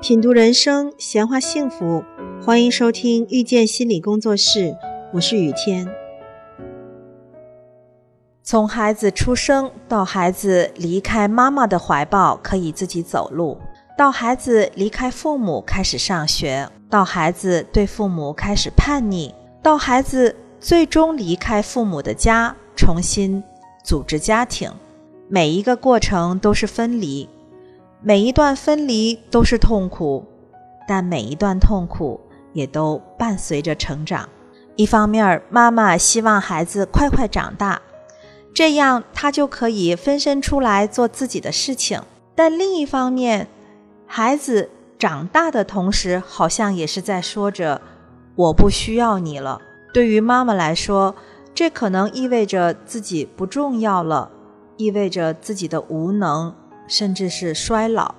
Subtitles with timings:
[0.00, 2.04] 品读人生，闲话幸福，
[2.40, 4.76] 欢迎收听遇见心理工作室，
[5.12, 5.88] 我是雨天。
[8.44, 13.58] 从孩子出生到孩子离开妈妈的怀抱，可以自己走路；
[13.96, 23.42] 到孩子离开父母开始上学；到孩子对父母开始叛逆；到孩子最终离开父母的家，重新
[23.82, 24.70] 组织家庭。
[25.28, 27.28] 每一个过程都是分离，
[28.00, 30.24] 每一段分离都是痛苦，
[30.86, 32.20] 但每一段痛苦
[32.52, 34.28] 也都伴随着成长。
[34.76, 37.82] 一方面，妈妈希望孩子快快长大，
[38.54, 42.00] 这样他就可以分身出来做自己的事情；
[42.36, 43.48] 但另一方面，
[44.06, 47.82] 孩子长大的同时，好像也是在说着
[48.36, 49.60] “我不需要你了”。
[49.92, 51.16] 对于妈妈来说，
[51.52, 54.30] 这可能意味着自己不重要了。
[54.76, 56.54] 意味着自己的无能，
[56.88, 58.14] 甚至是衰老。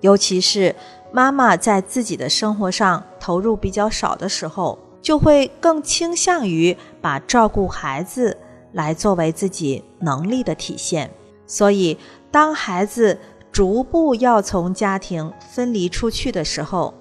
[0.00, 0.74] 尤其是
[1.12, 8.36] 妈妈在自己的生活上投入比较少的时候，就会更倾向于把照顾孩子
[8.72, 11.10] 来作为自己能力的体现。
[11.46, 11.98] 所以，
[12.30, 13.18] 当孩子
[13.52, 16.94] 逐步要从家庭分离出去的时候，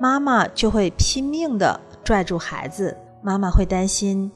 [0.00, 2.96] 妈妈就会拼命地拽住孩子。
[3.22, 4.30] 妈妈会担心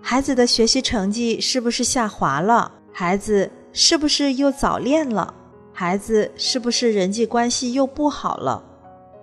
[0.00, 2.72] 孩子的学习成绩是不是下滑了。
[2.92, 5.34] 孩子是不是又早恋了？
[5.76, 8.62] 孩子是不是人际关系又不好了？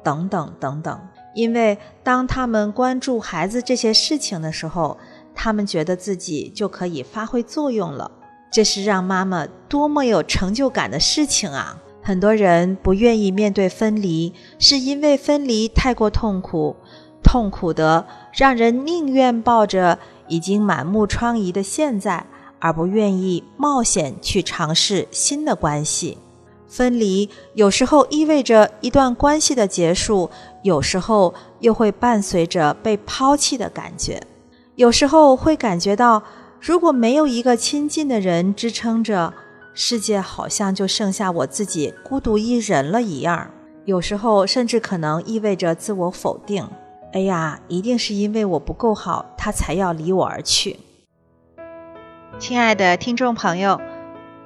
[0.03, 0.99] 等等等等。
[1.33, 4.97] 因为当他们关注孩子这些事情的时候，
[5.33, 8.11] 他们觉得自己就可以发挥作用了。
[8.51, 11.81] 这是让妈妈多么有成就感的事情啊！
[12.03, 16.75] 很多人不愿意面对分离，是因为分离太过痛苦，
[17.23, 22.25] 痛苦的让人宁愿抱着已经满目疮痍的现在。
[22.63, 26.19] 而不愿意冒险去尝试新的关系，
[26.71, 30.29] 分离有时候意味着一段关系的结束，
[30.63, 34.21] 有时候又会伴随着被抛弃的感觉，
[34.75, 36.23] 有时候会感觉到
[36.61, 39.33] 如果没有一个亲近的人支撑着，
[39.73, 43.51] 世界好像就剩下我自己孤独一人了一样。
[43.83, 46.65] 有时候甚至可能意味着自我否定，
[47.11, 50.79] 哎呀，一定是因为我不够好，他才要离我而去。
[52.39, 53.81] 亲爱的听众朋友，